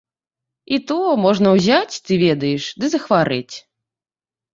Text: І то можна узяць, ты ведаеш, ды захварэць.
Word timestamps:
І 0.77 0.77
то 0.91 0.95
можна 1.25 1.51
узяць, 1.57 1.95
ты 2.07 2.17
ведаеш, 2.27 2.63
ды 2.79 2.85
захварэць. 2.95 3.55